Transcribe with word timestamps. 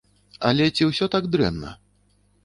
Але 0.51 0.69
ці 0.75 0.87
ўсё 0.87 1.07
так 1.15 1.27
дрэнна? 1.35 1.75